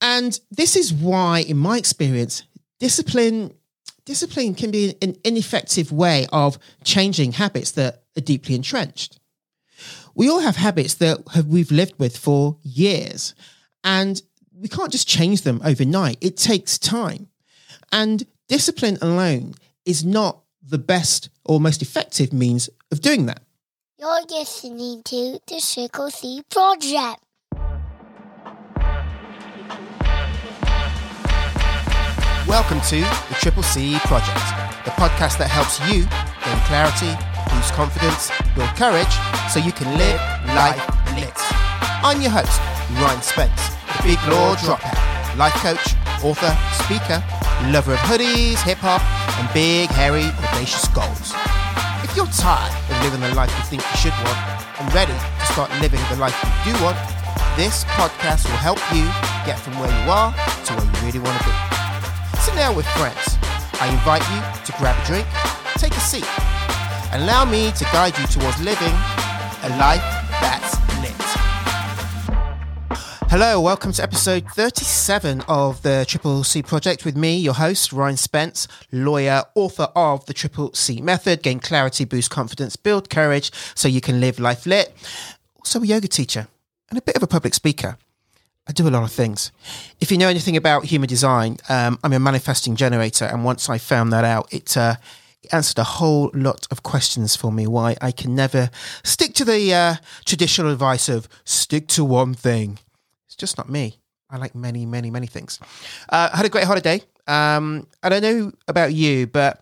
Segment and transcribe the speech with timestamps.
[0.00, 2.44] And this is why, in my experience,
[2.78, 3.54] discipline
[4.06, 9.20] discipline can be an ineffective way of changing habits that are deeply entrenched.
[10.14, 13.34] We all have habits that have, we've lived with for years,
[13.84, 14.20] and
[14.52, 16.18] we can't just change them overnight.
[16.20, 17.28] It takes time.
[17.92, 19.54] And discipline alone
[19.84, 23.42] is not the best or most effective means of doing that.
[23.98, 27.22] You're listening to the Triple C Project.
[32.50, 34.42] Welcome to the Triple C Project,
[34.82, 36.02] the podcast that helps you
[36.42, 37.14] gain clarity,
[37.46, 38.26] boost confidence,
[38.58, 39.14] build courage,
[39.54, 40.18] so you can live
[40.58, 40.82] life
[41.14, 41.30] lit.
[42.02, 42.58] I'm your host,
[42.98, 44.82] Ryan Spence, the big law dropout,
[45.38, 45.94] life coach,
[46.26, 46.50] author,
[46.82, 47.22] speaker,
[47.70, 48.98] lover of hoodies, hip hop,
[49.38, 51.30] and big, hairy, audacious goals.
[52.02, 54.42] If you're tired of living the life you think you should want
[54.82, 56.34] and ready to start living the life
[56.66, 56.98] you do want,
[57.54, 59.06] this podcast will help you
[59.46, 60.34] get from where you are
[60.66, 61.69] to where you really want to be.
[62.50, 63.38] Sit down with friends.
[63.80, 65.26] I invite you to grab a drink,
[65.76, 66.26] take a seat,
[67.12, 68.92] and allow me to guide you towards living
[69.62, 70.02] a life
[70.40, 71.14] that's lit.
[73.30, 78.16] Hello, welcome to episode 37 of the Triple C Project with me, your host, Ryan
[78.16, 83.86] Spence, lawyer, author of the Triple C Method, gain clarity, boost confidence, build courage so
[83.86, 84.92] you can live life lit.
[85.58, 86.48] Also, a yoga teacher
[86.88, 87.96] and a bit of a public speaker.
[88.70, 89.50] I do a lot of things.
[90.00, 93.78] If you know anything about human design, um, I'm a manifesting generator, and once I
[93.78, 94.94] found that out, it, uh,
[95.50, 97.66] answered a whole lot of questions for me.
[97.66, 98.70] Why I can never
[99.02, 102.78] stick to the uh, traditional advice of stick to one thing.
[103.26, 103.96] It's just not me.
[104.30, 105.58] I like many, many, many things.
[106.08, 107.02] Uh, I had a great holiday.
[107.26, 109.60] Um, I don't know about you, but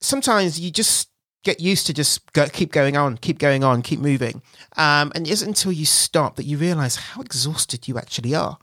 [0.00, 1.08] sometimes you just
[1.44, 4.42] get used to just go, keep going on, keep going on, keep moving.
[4.76, 8.58] Um, and it isn't until you stop that you realize how exhausted you actually are.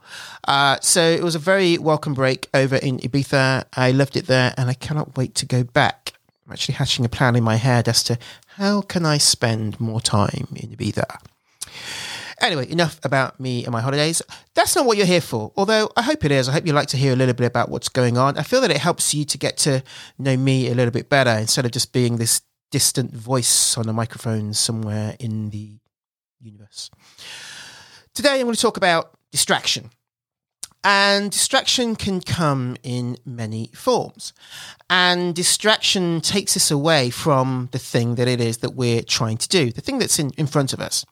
[0.46, 3.64] Uh, so it was a very welcome break over in Ibiza.
[3.74, 6.12] I loved it there and I cannot wait to go back.
[6.46, 8.18] I'm actually hatching a plan in my head as to
[8.56, 11.18] how can I spend more time in Ibiza.
[12.40, 14.20] Anyway, enough about me and my holidays.
[14.54, 16.48] That's not what you're here for, although I hope it is.
[16.48, 18.36] I hope you like to hear a little bit about what's going on.
[18.36, 19.84] I feel that it helps you to get to
[20.18, 22.42] know me a little bit better instead of just being this
[22.72, 25.78] distant voice on a microphone somewhere in the
[26.40, 26.90] universe.
[28.14, 29.90] Today, I'm going to talk about distraction.
[30.84, 34.32] And distraction can come in many forms.
[34.90, 39.48] And distraction takes us away from the thing that it is that we're trying to
[39.48, 41.06] do, the thing that's in, in front of us.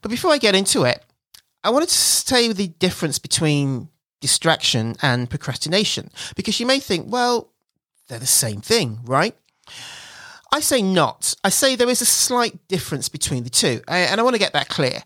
[0.00, 1.04] But before I get into it,
[1.62, 3.88] I wanted to say the difference between
[4.20, 7.52] distraction and procrastination, because you may think, well,
[8.08, 9.36] they're the same thing, right?
[10.52, 11.34] I say not.
[11.42, 14.52] I say there is a slight difference between the two, and I want to get
[14.52, 15.02] that clear.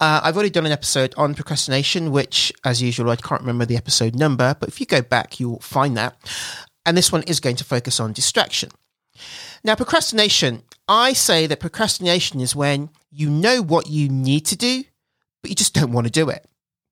[0.00, 3.76] Uh, I've already done an episode on procrastination, which, as usual, I can't remember the
[3.76, 6.16] episode number, but if you go back, you'll find that.
[6.86, 8.70] And this one is going to focus on distraction.
[9.64, 14.84] Now, procrastination, I say that procrastination is when you know what you need to do,
[15.42, 16.46] but you just don't want to do it.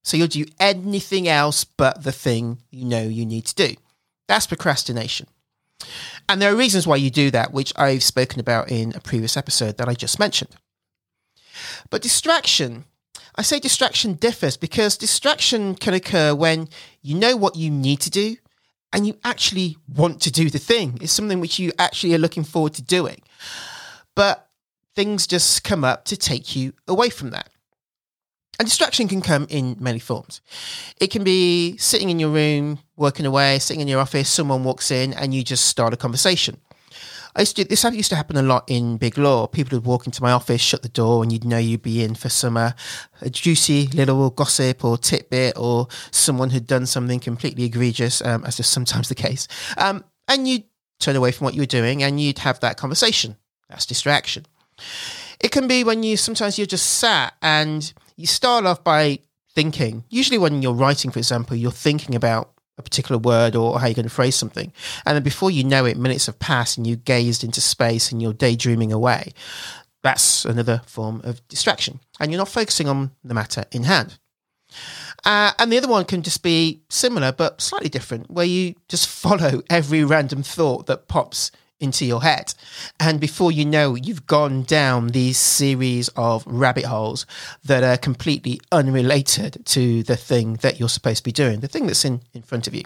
[0.04, 3.76] So you'll do anything else but the thing you know you need to do.
[4.26, 5.28] That's procrastination.
[6.28, 9.36] And there are reasons why you do that, which I've spoken about in a previous
[9.36, 10.50] episode that I just mentioned.
[11.90, 12.84] But distraction,
[13.36, 16.68] I say distraction differs because distraction can occur when
[17.02, 18.36] you know what you need to do
[18.92, 20.98] and you actually want to do the thing.
[21.00, 23.22] It's something which you actually are looking forward to doing.
[24.14, 24.48] But
[24.94, 27.48] things just come up to take you away from that.
[28.58, 30.40] And distraction can come in many forms.
[31.00, 34.90] It can be sitting in your room, working away, sitting in your office, someone walks
[34.90, 36.58] in and you just start a conversation.
[37.34, 39.46] I used to, this used to happen a lot in big law.
[39.46, 42.14] People would walk into my office, shut the door, and you'd know you'd be in
[42.14, 42.72] for some uh,
[43.30, 48.66] juicy little gossip or tidbit, or someone who'd done something completely egregious, um, as is
[48.66, 49.48] sometimes the case.
[49.78, 50.64] Um, and you'd
[51.00, 53.36] turn away from what you were doing and you'd have that conversation.
[53.68, 54.46] That's distraction.
[55.40, 59.20] It can be when you sometimes you're just sat and you start off by
[59.54, 60.04] thinking.
[60.08, 63.94] Usually, when you're writing, for example, you're thinking about a particular word or how you're
[63.94, 64.72] going to phrase something.
[65.04, 68.22] And then before you know it, minutes have passed and you gazed into space and
[68.22, 69.32] you're daydreaming away.
[70.02, 72.00] That's another form of distraction.
[72.18, 74.18] And you're not focusing on the matter in hand.
[75.24, 79.06] Uh, and the other one can just be similar but slightly different, where you just
[79.22, 82.54] follow every random thought that pops into your head.
[83.00, 87.26] And before you know, you've gone down these series of rabbit holes
[87.64, 91.86] that are completely unrelated to the thing that you're supposed to be doing, the thing
[91.86, 92.84] that's in, in front of you.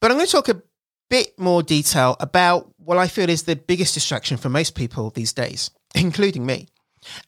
[0.00, 0.62] But I'm going to talk a
[1.10, 5.32] bit more detail about what I feel is the biggest distraction for most people these
[5.32, 6.68] days, including me.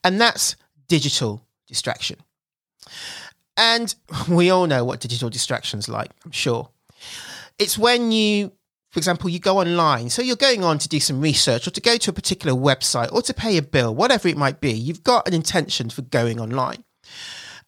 [0.03, 0.55] And that's
[0.87, 2.17] digital distraction.
[3.55, 3.93] And
[4.29, 6.69] we all know what digital distractions like, I'm sure.
[7.57, 8.51] It's when you,
[8.97, 10.09] for example, you go online.
[10.09, 13.13] So you're going on to do some research or to go to a particular website
[13.13, 14.71] or to pay a bill, whatever it might be.
[14.71, 16.83] You've got an intention for going online.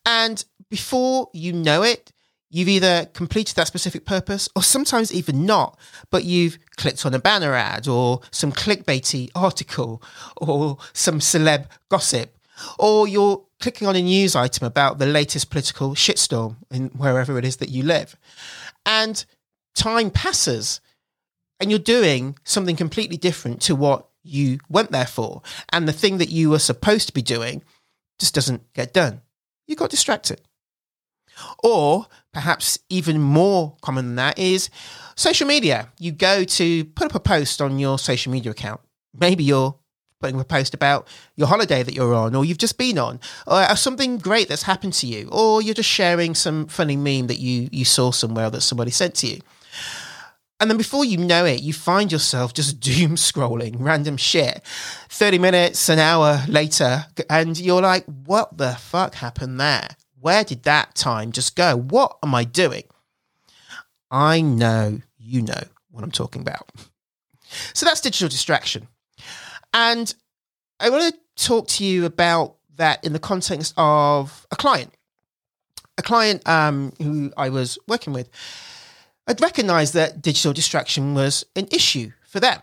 [0.07, 2.11] And before you know it,
[2.49, 5.77] you've either completed that specific purpose or sometimes even not,
[6.09, 10.01] but you've clicked on a banner ad or some clickbaity article
[10.37, 12.35] or some celeb gossip,
[12.79, 17.45] or you're clicking on a news item about the latest political shitstorm in wherever it
[17.45, 18.15] is that you live.
[18.83, 19.23] And
[19.75, 20.81] time passes
[21.59, 25.41] and you're doing something completely different to what you went there for.
[25.69, 27.63] And the thing that you were supposed to be doing
[28.19, 29.21] just doesn't get done.
[29.67, 30.41] You got distracted.
[31.63, 34.69] Or perhaps even more common than that is
[35.15, 35.89] social media.
[35.97, 38.81] You go to put up a post on your social media account.
[39.13, 39.75] Maybe you're
[40.19, 43.55] putting a post about your holiday that you're on or you've just been on or
[43.55, 47.39] uh, something great that's happened to you or you're just sharing some funny meme that
[47.39, 49.39] you you saw somewhere that somebody sent to you
[50.59, 54.61] and then before you know it you find yourself just doom scrolling random shit
[55.09, 59.89] 30 minutes an hour later and you're like what the fuck happened there?
[60.19, 61.77] Where did that time just go?
[61.77, 62.83] What am i doing?
[64.11, 66.69] I know you know what i'm talking about.
[67.73, 68.87] So that's digital distraction.
[69.73, 70.13] And
[70.79, 74.93] I want to talk to you about that in the context of a client,
[75.97, 78.29] a client um, who I was working with.
[79.29, 82.59] I'd recognized that digital distraction was an issue for them.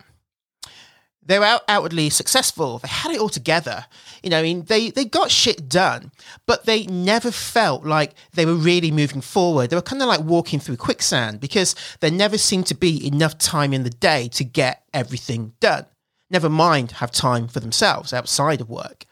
[1.25, 2.77] They were out, outwardly successful.
[2.77, 3.85] They had it all together.
[4.23, 6.11] You know, I mean, they, they got shit done,
[6.45, 9.69] but they never felt like they were really moving forward.
[9.69, 13.37] They were kind of like walking through quicksand because there never seemed to be enough
[13.37, 15.87] time in the day to get everything done
[16.29, 19.05] never mind have time for themselves outside of work.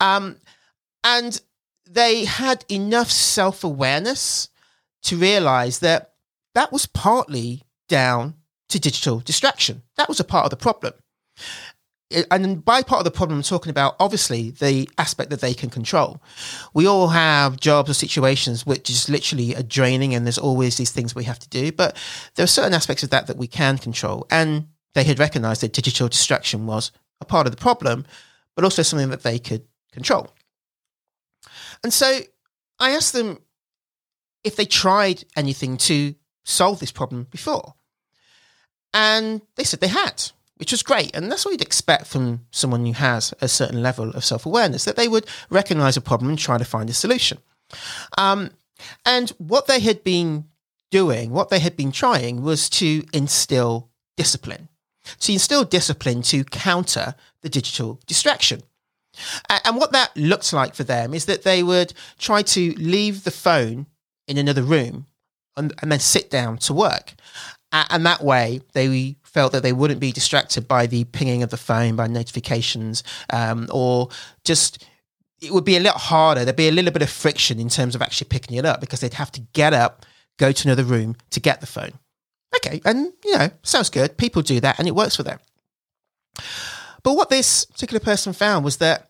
[0.00, 0.36] Um,
[1.04, 1.40] and
[1.88, 4.48] they had enough self awareness
[5.02, 6.09] to realize that
[6.54, 8.34] that was partly down
[8.68, 9.82] to digital distraction.
[9.96, 10.94] That was a part of the problem.
[12.30, 15.70] And by part of the problem, I'm talking about obviously the aspect that they can
[15.70, 16.20] control.
[16.74, 20.90] We all have jobs or situations which is literally a draining, and there's always these
[20.90, 21.70] things we have to do.
[21.70, 21.96] But
[22.34, 24.26] there are certain aspects of that that we can control.
[24.28, 28.04] And they had recognized that digital distraction was a part of the problem,
[28.56, 30.34] but also something that they could control.
[31.84, 32.20] And so
[32.80, 33.38] I asked them
[34.42, 36.14] if they tried anything to
[36.44, 37.74] solve this problem before.
[38.92, 41.14] And they said they had, which was great.
[41.14, 44.84] And that's what you'd expect from someone who has a certain level of self awareness,
[44.84, 47.38] that they would recognize a problem and try to find a solution.
[48.18, 48.50] Um,
[49.04, 50.46] and what they had been
[50.90, 54.68] doing, what they had been trying was to instill discipline
[55.20, 58.62] to instill discipline to counter the digital distraction.
[59.64, 63.30] And what that looks like for them is that they would try to leave the
[63.30, 63.86] phone
[64.28, 65.06] in another room
[65.56, 67.14] and, and, then sit down to work.
[67.72, 71.56] And that way, they felt that they wouldn't be distracted by the pinging of the
[71.56, 74.08] phone, by notifications, um, or
[74.44, 74.84] just
[75.40, 76.44] it would be a little harder.
[76.44, 79.00] There'd be a little bit of friction in terms of actually picking it up because
[79.00, 80.04] they'd have to get up,
[80.38, 81.92] go to another room to get the phone.
[82.56, 84.16] Okay, and you know, sounds good.
[84.16, 85.38] People do that and it works for them.
[87.02, 89.08] But what this particular person found was that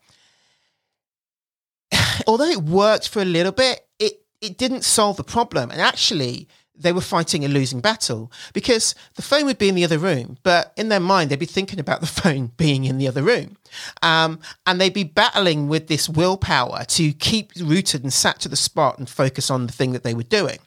[2.27, 5.71] although it worked for a little bit, it, it didn't solve the problem.
[5.71, 9.83] And actually, they were fighting a losing battle because the phone would be in the
[9.83, 13.07] other room, but in their mind, they'd be thinking about the phone being in the
[13.07, 13.57] other room.
[14.01, 18.55] Um, and they'd be battling with this willpower to keep rooted and sat to the
[18.55, 20.59] spot and focus on the thing that they were doing.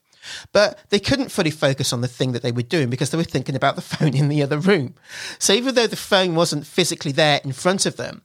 [0.53, 3.25] But they couldn't fully focus on the thing that they were doing because they were
[3.25, 4.95] thinking about the phone in the other room.
[5.39, 8.23] So even though the phone wasn't physically there in front of them,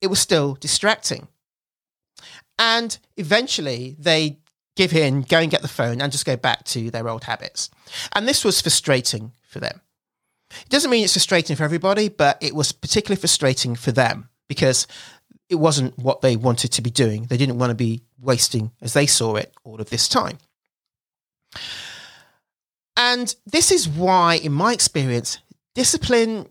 [0.00, 1.28] it was still distracting.
[2.58, 4.38] And eventually they
[4.76, 7.70] give in, go and get the phone, and just go back to their old habits.
[8.14, 9.80] And this was frustrating for them.
[10.50, 14.86] It doesn't mean it's frustrating for everybody, but it was particularly frustrating for them because
[15.48, 17.24] it wasn't what they wanted to be doing.
[17.24, 20.38] They didn't want to be wasting, as they saw it, all of this time.
[22.96, 25.38] And this is why, in my experience,
[25.74, 26.48] discipline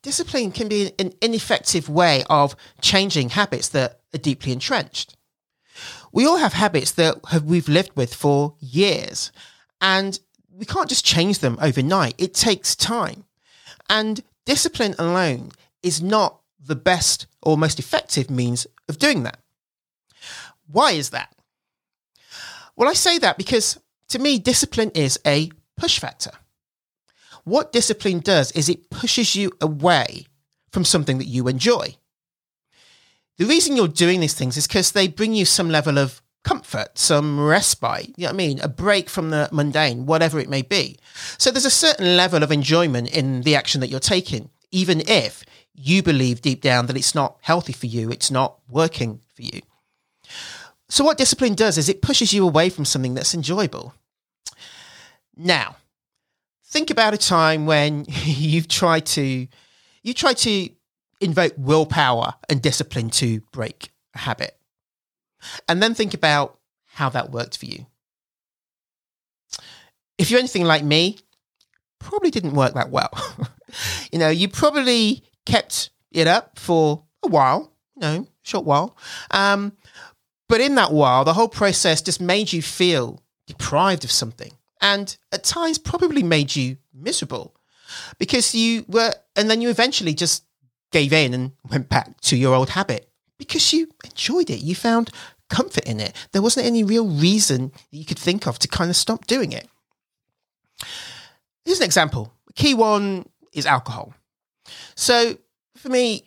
[0.00, 5.17] discipline can be an ineffective way of changing habits that are deeply entrenched.
[6.12, 9.30] We all have habits that have, we've lived with for years,
[9.80, 10.18] and
[10.50, 12.14] we can't just change them overnight.
[12.18, 13.24] It takes time.
[13.88, 19.38] And discipline alone is not the best or most effective means of doing that.
[20.66, 21.34] Why is that?
[22.76, 26.32] Well, I say that because to me, discipline is a push factor.
[27.44, 30.26] What discipline does is it pushes you away
[30.70, 31.96] from something that you enjoy.
[33.38, 36.98] The reason you're doing these things is because they bring you some level of comfort,
[36.98, 38.60] some respite, you know what I mean?
[38.60, 40.98] A break from the mundane, whatever it may be.
[41.38, 45.44] So there's a certain level of enjoyment in the action that you're taking, even if
[45.74, 49.60] you believe deep down that it's not healthy for you, it's not working for you.
[50.88, 53.94] So, what discipline does is it pushes you away from something that's enjoyable.
[55.36, 55.76] Now,
[56.64, 59.46] think about a time when you've tried to
[60.02, 60.70] you try to
[61.20, 64.56] invoke willpower and discipline to break a habit.
[65.68, 67.86] And then think about how that worked for you.
[70.16, 71.18] If you're anything like me,
[71.98, 73.10] probably didn't work that well.
[74.12, 78.96] you know, you probably kept it up for a while, you know, short while.
[79.30, 79.72] Um,
[80.48, 85.16] but in that while, the whole process just made you feel deprived of something and
[85.32, 87.54] at times probably made you miserable
[88.18, 90.44] because you were, and then you eventually just
[90.92, 94.62] gave in and went back to your old habit because you enjoyed it.
[94.62, 95.10] You found
[95.48, 96.14] comfort in it.
[96.32, 99.52] There wasn't any real reason that you could think of to kind of stop doing
[99.52, 99.68] it.
[101.64, 102.32] Here's an example.
[102.54, 104.14] key one is alcohol.
[104.94, 105.38] So
[105.76, 106.24] for me,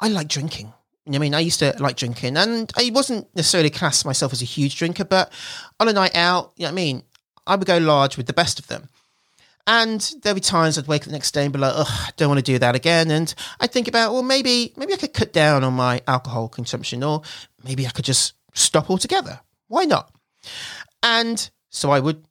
[0.00, 0.72] I like drinking.
[1.10, 4.44] I mean, I used to like drinking, and I wasn't necessarily class myself as a
[4.44, 5.32] huge drinker, but
[5.80, 7.02] on a night out, you know what I mean,
[7.46, 8.90] I would go large with the best of them.
[9.70, 12.10] And there'd be times I'd wake up the next day and be like, "Oh, I
[12.16, 15.12] don't want to do that again." And I'd think about, well, maybe maybe I could
[15.12, 17.20] cut down on my alcohol consumption, or
[17.62, 19.40] maybe I could just stop altogether.
[19.66, 20.10] Why not?
[21.02, 22.24] And so I would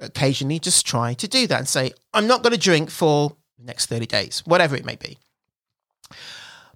[0.00, 3.64] occasionally just try to do that and say, I'm not going to drink for the
[3.64, 5.18] next 30 days, whatever it may be.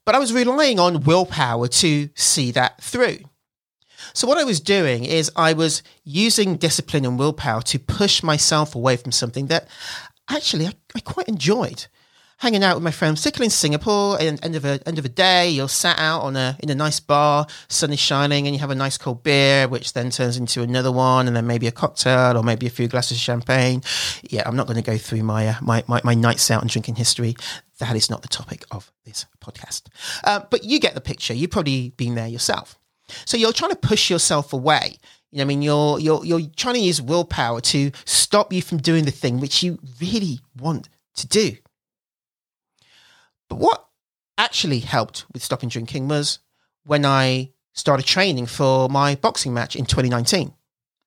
[0.05, 3.21] But I was relying on willpower to see that through.
[4.13, 8.75] So, what I was doing is I was using discipline and willpower to push myself
[8.75, 9.69] away from something that
[10.29, 11.87] actually I, I quite enjoyed.
[12.41, 15.09] Hanging out with my friends, particularly in Singapore, and end of a end of a
[15.09, 18.61] day, you're sat out on a in a nice bar, sun is shining, and you
[18.61, 21.73] have a nice cold beer, which then turns into another one, and then maybe a
[21.73, 23.81] cocktail or maybe a few glasses of champagne.
[24.29, 26.71] Yeah, I'm not going to go through my uh, my, my my nights out and
[26.71, 27.37] drinking history.
[27.79, 29.85] That is not the topic of this podcast.
[30.23, 31.33] Uh, but you get the picture.
[31.33, 32.79] You've probably been there yourself.
[33.25, 34.99] So you're trying to push yourself away.
[35.31, 38.79] You know, I mean, you're you're you're trying to use willpower to stop you from
[38.79, 41.57] doing the thing which you really want to do.
[43.49, 43.87] But what
[44.39, 46.39] actually helped with stopping drinking was
[46.85, 50.53] when I started training for my boxing match in 2019.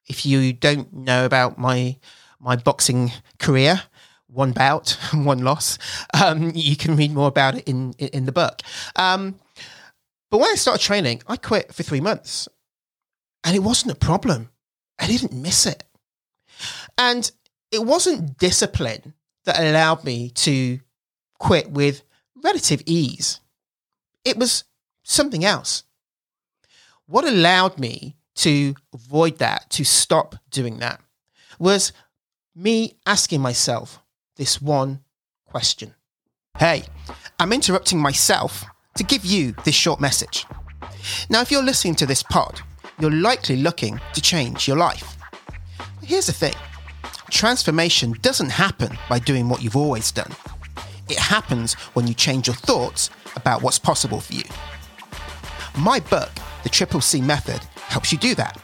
[0.08, 1.98] If you don't know about my
[2.40, 3.84] my boxing career,
[4.28, 5.78] one bout, one loss,
[6.14, 8.62] um, you can read more about it in in, the book.
[8.96, 9.40] Um,
[10.30, 12.48] but when I started training, I quit for three months
[13.44, 14.50] and it wasn't a problem.
[15.00, 15.84] I didn't miss it.
[16.98, 17.32] And
[17.72, 19.14] it wasn't discipline
[19.46, 20.80] that allowed me to
[21.40, 22.04] quit with
[22.44, 23.40] relative ease.
[24.26, 24.66] It was
[25.04, 25.84] something else.
[27.06, 31.02] What allowed me to avoid that, to stop doing that,
[31.58, 31.92] was
[32.56, 34.02] me asking myself
[34.36, 35.02] this one
[35.46, 35.94] question
[36.58, 36.84] Hey,
[37.40, 38.66] I'm interrupting myself
[38.96, 40.46] to give you this short message.
[41.30, 42.62] Now, if you're listening to this pod,
[43.00, 45.18] you're likely looking to change your life.
[46.04, 46.56] Here's the thing
[47.30, 50.32] transformation doesn't happen by doing what you've always done,
[51.08, 54.44] it happens when you change your thoughts about what's possible for you.
[55.78, 56.30] My book,
[56.64, 58.60] The Triple C Method, helps you do that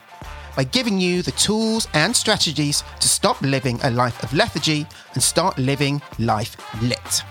[0.55, 5.21] by giving you the tools and strategies to stop living a life of lethargy and
[5.21, 7.23] start living life lit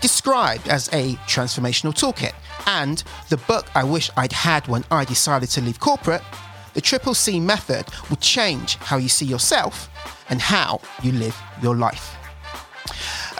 [0.00, 2.34] described as a transformational toolkit.
[2.66, 6.22] And the book I wish I'd had when I decided to leave corporate,
[6.74, 9.88] the Triple C method will change how you see yourself
[10.28, 12.16] and how you live your life.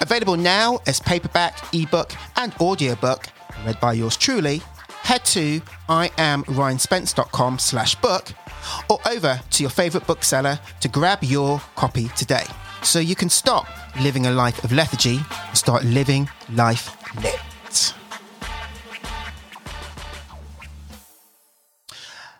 [0.01, 3.27] Available now as paperback, ebook, and audiobook,
[3.65, 4.63] read by yours truly,
[5.03, 8.33] head to iamryanspence.com slash book
[8.91, 12.45] or over to your favourite bookseller to grab your copy today
[12.83, 13.67] so you can stop
[14.01, 17.41] living a life of lethargy and start living life lit.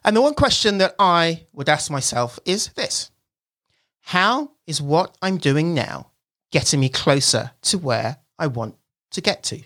[0.07, 3.11] And the one question that I would ask myself is this
[4.03, 6.13] How is what I'm doing now
[6.53, 8.77] getting me closer to where I want
[9.11, 9.63] to get to?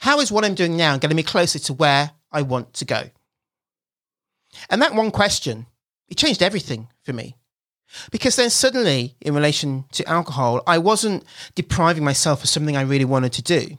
[0.00, 3.10] How is what I'm doing now getting me closer to where I want to go?
[4.68, 5.66] And that one question,
[6.08, 7.36] it changed everything for me.
[8.10, 11.24] Because then suddenly, in relation to alcohol, I wasn't
[11.54, 13.78] depriving myself of something I really wanted to do.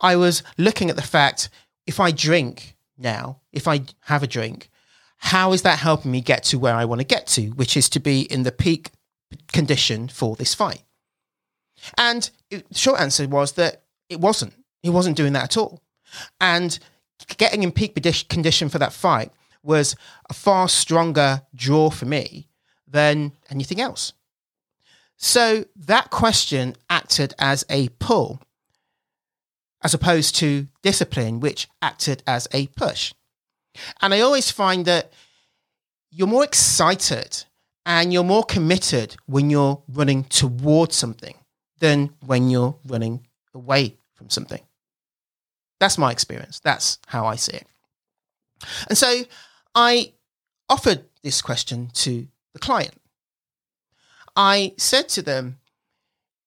[0.00, 1.48] I was looking at the fact
[1.86, 4.70] if I drink now, if I have a drink,
[5.18, 7.88] how is that helping me get to where I want to get to, which is
[7.90, 8.90] to be in the peak
[9.52, 10.82] condition for this fight?
[11.96, 14.54] And the short answer was that it wasn't.
[14.82, 15.80] He wasn't doing that at all.
[16.40, 16.78] And
[17.36, 17.94] getting in peak
[18.28, 19.30] condition for that fight
[19.62, 19.96] was
[20.28, 22.48] a far stronger draw for me
[22.92, 24.12] than anything else.
[25.16, 28.40] So that question acted as a pull,
[29.82, 33.12] as opposed to discipline, which acted as a push.
[34.00, 35.12] And I always find that
[36.10, 37.44] you're more excited
[37.86, 41.36] and you're more committed when you're running towards something
[41.78, 44.62] than when you're running away from something.
[45.80, 46.60] That's my experience.
[46.60, 47.66] That's how I see it.
[48.88, 49.22] And so
[49.74, 50.12] I
[50.68, 52.94] offered this question to the client.
[54.36, 55.58] I said to them,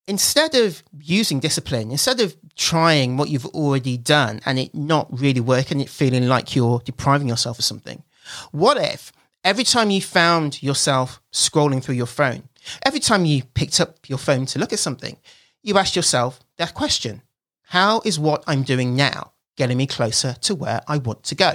[0.07, 5.41] instead of using discipline, instead of trying what you've already done and it not really
[5.41, 8.03] working, it feeling like you're depriving yourself of something,
[8.51, 9.11] what if
[9.43, 12.49] every time you found yourself scrolling through your phone,
[12.83, 15.17] every time you picked up your phone to look at something,
[15.61, 17.21] you asked yourself that question
[17.63, 21.53] How is what I'm doing now getting me closer to where I want to go?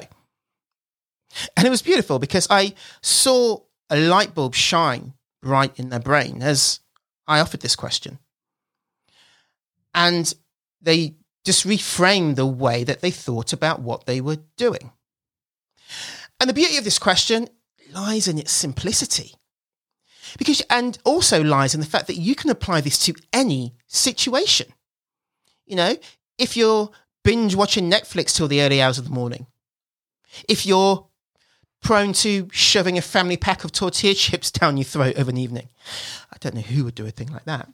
[1.57, 6.43] And it was beautiful because I saw a light bulb shine bright in their brain
[6.43, 6.81] as
[7.27, 8.19] I offered this question.
[9.95, 10.33] And
[10.81, 14.93] they just reframed the way that they thought about what they were doing.
[16.39, 17.49] And the beauty of this question
[17.93, 19.35] lies in its simplicity.
[20.39, 24.73] Because and also lies in the fact that you can apply this to any situation.
[25.67, 25.97] You know,
[26.39, 26.91] if you're
[27.25, 29.47] binge watching Netflix till the early hours of the morning,
[30.49, 31.10] if you're
[31.83, 35.69] prone to shoving a family pack of tortilla chips down your throat of an evening.
[36.33, 37.69] I don't know who would do a thing like that.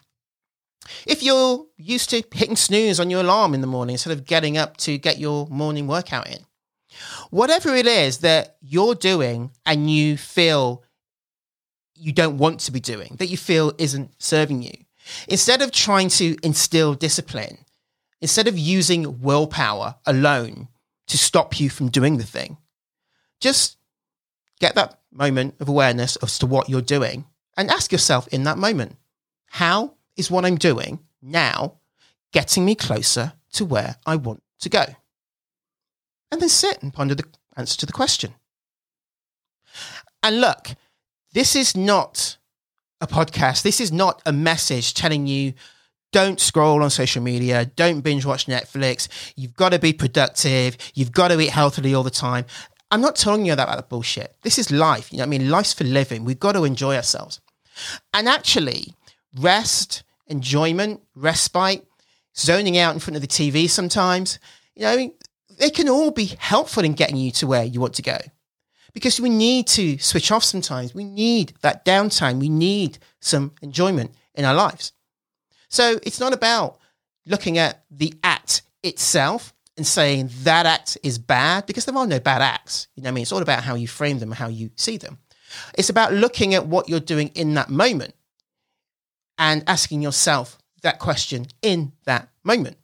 [1.06, 4.56] If you're used to hitting snooze on your alarm in the morning instead of getting
[4.56, 6.38] up to get your morning workout in,
[7.30, 10.84] whatever it is that you're doing and you feel
[11.94, 14.72] you don't want to be doing, that you feel isn't serving you,
[15.28, 17.58] instead of trying to instill discipline,
[18.20, 20.68] instead of using willpower alone
[21.08, 22.58] to stop you from doing the thing,
[23.40, 23.76] just
[24.60, 27.24] get that moment of awareness as to what you're doing
[27.56, 28.96] and ask yourself in that moment,
[29.46, 31.78] how is what I'm doing now
[32.32, 34.84] getting me closer to where I want to go?
[36.30, 37.24] And then sit and ponder the
[37.56, 38.34] answer to the question.
[40.22, 40.70] And look,
[41.32, 42.36] this is not
[43.00, 43.62] a podcast.
[43.62, 45.54] This is not a message telling you
[46.12, 49.08] don't scroll on social media, don't binge watch Netflix.
[49.36, 50.76] You've got to be productive.
[50.94, 52.46] You've got to eat healthily all the time.
[52.90, 54.36] I'm not telling you that, that bullshit.
[54.42, 55.12] This is life.
[55.12, 55.50] You know I mean?
[55.50, 56.24] Life's for living.
[56.24, 57.40] We've got to enjoy ourselves.
[58.14, 58.94] And actually,
[59.34, 61.84] rest, enjoyment, respite,
[62.36, 64.38] zoning out in front of the TV sometimes,
[64.74, 65.14] you know,
[65.58, 68.18] they can all be helpful in getting you to where you want to go.
[68.92, 70.94] Because we need to switch off sometimes.
[70.94, 72.38] We need that downtime.
[72.38, 74.92] We need some enjoyment in our lives.
[75.68, 76.78] So it's not about
[77.26, 82.20] looking at the act itself and saying that act is bad because there are no
[82.20, 82.88] bad acts.
[82.94, 83.22] You know what I mean?
[83.22, 85.18] It's all about how you frame them, how you see them.
[85.76, 88.14] It's about looking at what you're doing in that moment
[89.38, 92.78] and asking yourself that question in that moment.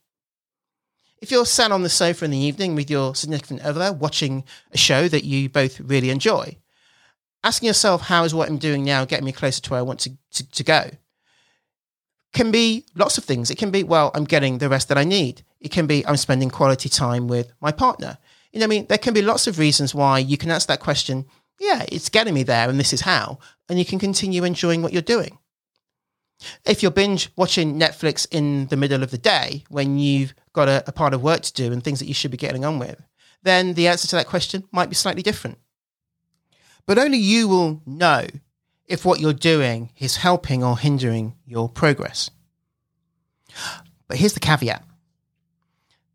[1.21, 4.77] If you're sat on the sofa in the evening with your significant other watching a
[4.77, 6.57] show that you both really enjoy,
[7.45, 10.01] asking yourself, how is what I'm doing now getting me closer to where I want
[10.01, 10.91] to, to, to go?
[12.33, 13.51] Can be lots of things.
[13.51, 15.45] It can be, well, I'm getting the rest that I need.
[15.61, 18.19] It can be, I'm spending quality time with my partner.
[18.53, 20.81] You know, I mean, there can be lots of reasons why you can ask that
[20.81, 21.27] question.
[21.61, 23.39] Yeah, it's getting me there, and this is how.
[23.69, 25.39] And you can continue enjoying what you're doing.
[26.65, 30.83] If you're binge watching Netflix in the middle of the day when you've got a,
[30.87, 33.01] a part of work to do and things that you should be getting on with,
[33.43, 35.59] then the answer to that question might be slightly different.
[36.87, 38.27] But only you will know
[38.93, 42.31] if what you're doing is helping or hindering your progress.
[44.07, 44.85] But here's the caveat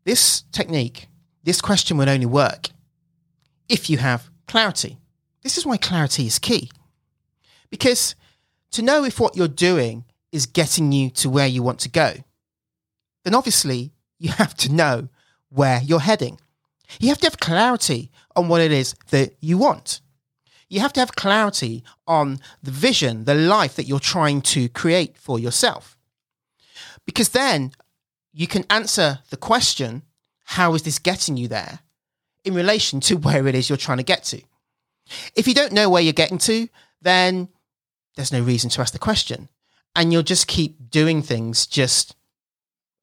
[0.04, 1.08] this technique,
[1.42, 2.70] this question will only work
[3.68, 4.96] if you have clarity.
[5.42, 6.70] This is why clarity is key.
[7.68, 8.14] Because
[8.70, 12.12] to know if what you're doing is getting you to where you want to go,
[13.24, 15.08] then obviously you have to know
[15.48, 16.38] where you're heading.
[17.00, 20.00] You have to have clarity on what it is that you want
[20.68, 25.16] you have to have clarity on the vision, the life that you're trying to create
[25.16, 25.96] for yourself.
[27.06, 27.72] Because then
[28.32, 30.02] you can answer the question,
[30.44, 31.80] how is this getting you there
[32.44, 34.42] in relation to where it is you're trying to get to?
[35.34, 36.68] If you don't know where you're getting to,
[37.00, 37.48] then
[38.16, 39.48] there's no reason to ask the question.
[39.96, 42.14] And you'll just keep doing things just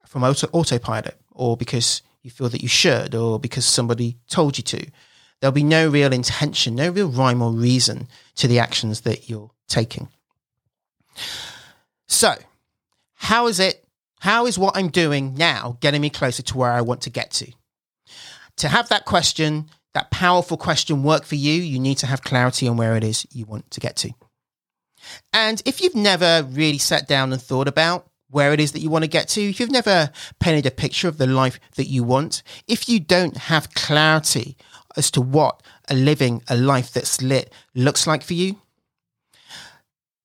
[0.06, 4.64] from auto- autopilot or because you feel that you should or because somebody told you
[4.64, 4.88] to.
[5.40, 9.52] There'll be no real intention, no real rhyme or reason to the actions that you're
[9.68, 10.10] taking.
[12.08, 12.36] So,
[13.16, 13.84] how is it?
[14.20, 17.32] How is what I'm doing now getting me closer to where I want to get
[17.32, 17.52] to?
[18.58, 22.68] To have that question, that powerful question work for you, you need to have clarity
[22.68, 24.12] on where it is you want to get to.
[25.34, 28.90] And if you've never really sat down and thought about where it is that you
[28.90, 32.04] want to get to, if you've never painted a picture of the life that you
[32.04, 34.58] want, if you don't have clarity
[34.96, 38.62] as to what a living a life that's lit looks like for you,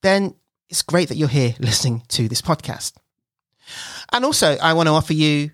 [0.03, 0.35] then
[0.69, 2.95] it's great that you're here listening to this podcast.
[4.13, 5.53] And also, I want to offer you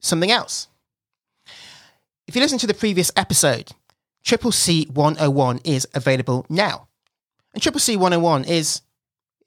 [0.00, 0.68] something else.
[2.26, 3.72] If you listen to the previous episode,
[4.22, 6.88] Triple C 101 is available now.
[7.52, 8.82] And Triple C 101 is,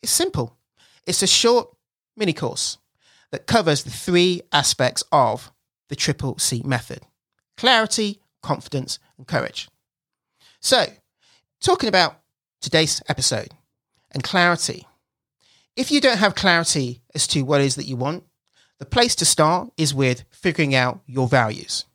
[0.01, 0.57] is simple.
[1.05, 1.69] It's a short
[2.17, 2.77] mini course
[3.31, 5.51] that covers the three aspects of
[5.87, 7.01] the Triple C method
[7.57, 9.67] clarity, confidence, and courage.
[10.59, 10.85] So,
[11.59, 12.19] talking about
[12.61, 13.49] today's episode
[14.11, 14.87] and clarity.
[15.75, 18.23] If you don't have clarity as to what it is that you want,
[18.79, 21.85] the place to start is with figuring out your values.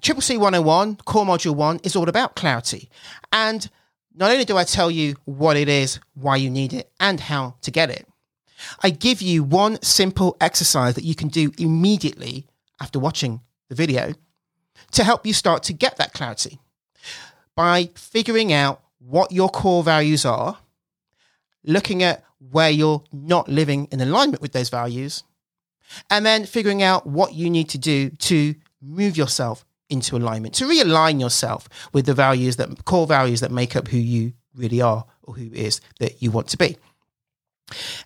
[0.00, 2.90] Triple C 101, core module one, is all about clarity.
[3.32, 3.68] And
[4.14, 7.56] not only do I tell you what it is, why you need it, and how
[7.62, 8.06] to get it,
[8.82, 12.46] I give you one simple exercise that you can do immediately
[12.80, 14.12] after watching the video
[14.96, 16.58] to help you start to get that clarity
[17.54, 20.58] by figuring out what your core values are,
[21.64, 25.22] looking at where you're not living in alignment with those values,
[26.10, 30.64] and then figuring out what you need to do to move yourself into alignment, to
[30.64, 35.04] realign yourself with the values that core values that make up who you really are
[35.22, 36.76] or who is that you want to be.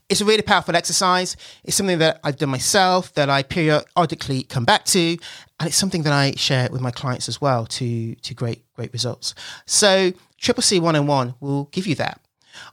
[0.09, 1.37] It's a really powerful exercise.
[1.65, 5.19] It's something that I've done myself, that I periodically come back to,
[5.61, 8.93] and it's something that I share with my clients as well to, to great, great
[8.95, 9.35] results.
[9.67, 12.19] So Triple C 101 will give you that.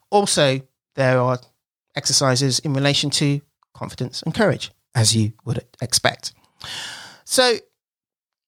[0.09, 0.61] Also,
[0.95, 1.37] there are
[1.97, 3.41] exercises in relation to
[3.73, 6.33] confidence and courage, as you would expect.
[7.25, 7.55] So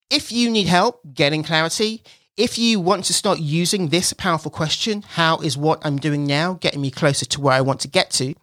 [0.09, 2.01] if you need help getting clarity,
[2.37, 6.53] if you want to start using this powerful question, how is what I'm doing now
[6.53, 8.35] getting me closer to where I want to get to?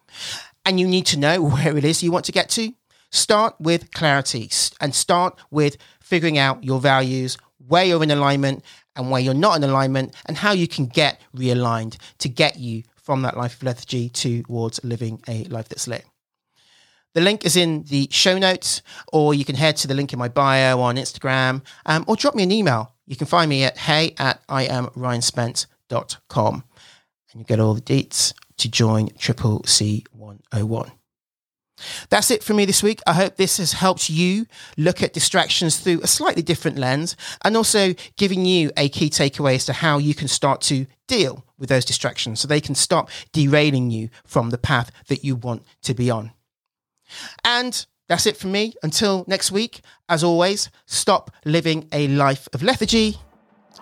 [0.66, 2.74] And you need to know where it is you want to get to,
[3.16, 4.50] start with clarity
[4.80, 9.56] and start with figuring out your values, where you're in alignment and where you're not
[9.56, 13.62] in alignment, and how you can get realigned to get you from that life of
[13.62, 16.04] lethargy towards living a life that's lit.
[17.14, 20.18] The link is in the show notes, or you can head to the link in
[20.18, 22.92] my bio on Instagram, um, or drop me an email.
[23.06, 26.64] You can find me at hey at iamryanspence.com
[27.32, 30.92] and you get all the deets to join Triple C 101.
[32.08, 33.00] That's it for me this week.
[33.06, 37.56] I hope this has helped you look at distractions through a slightly different lens and
[37.56, 41.68] also giving you a key takeaway as to how you can start to deal with
[41.68, 45.94] those distractions so they can stop derailing you from the path that you want to
[45.94, 46.32] be on.
[47.44, 48.74] And that's it from me.
[48.82, 53.16] Until next week, as always, stop living a life of lethargy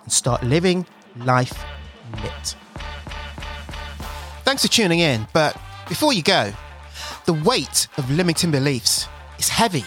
[0.02, 1.64] and start living life
[2.22, 2.56] lit.
[4.44, 6.52] Thanks for tuning in, but before you go,
[7.24, 9.08] the weight of limiting beliefs
[9.38, 9.84] is heavy.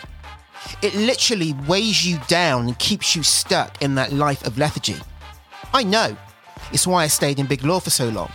[0.81, 4.97] It literally weighs you down and keeps you stuck in that life of lethargy.
[5.73, 6.17] I know.
[6.73, 8.31] It's why I stayed in big law for so long.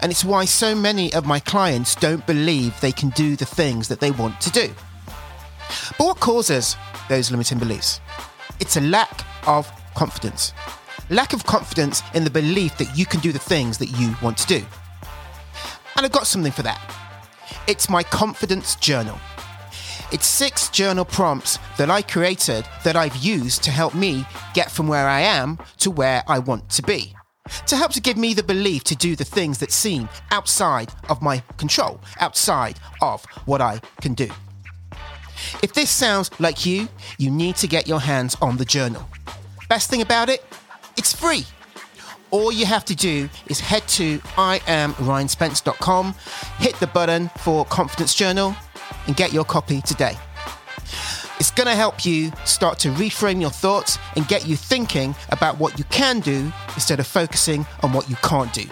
[0.00, 3.88] And it's why so many of my clients don't believe they can do the things
[3.88, 4.68] that they want to do.
[5.98, 6.76] But what causes
[7.08, 8.00] those limiting beliefs?
[8.60, 10.52] It's a lack of confidence.
[11.10, 14.38] Lack of confidence in the belief that you can do the things that you want
[14.38, 14.64] to do.
[15.96, 16.80] And I've got something for that.
[17.66, 19.18] It's my confidence journal.
[20.10, 24.88] It's six journal prompts that I created that I've used to help me get from
[24.88, 27.14] where I am to where I want to be
[27.66, 31.20] to help to give me the belief to do the things that seem outside of
[31.22, 34.28] my control, outside of what I can do.
[35.62, 39.08] If this sounds like you, you need to get your hands on the journal.
[39.68, 40.44] Best thing about it,
[40.96, 41.44] it's free.
[42.32, 46.14] All you have to do is head to iamryanspence.com,
[46.56, 48.56] hit the button for Confidence Journal,
[49.06, 50.16] and get your copy today.
[51.38, 55.58] It's going to help you start to reframe your thoughts and get you thinking about
[55.58, 58.64] what you can do instead of focusing on what you can't do.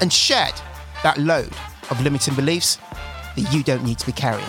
[0.00, 0.54] And shed
[1.02, 1.52] that load
[1.90, 2.78] of limiting beliefs
[3.36, 4.48] that you don't need to be carrying.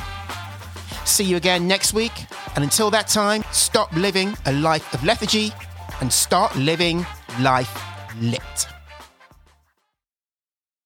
[1.04, 2.14] See you again next week.
[2.56, 5.52] And until that time, stop living a life of lethargy
[6.00, 7.06] and start living
[7.42, 8.77] life lit.